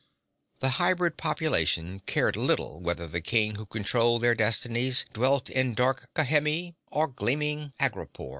[0.61, 6.09] The hybrid population cared little whether the king who controlled their destinies dwelt in dark
[6.15, 8.29] Khemi or gleaming Aghrapur.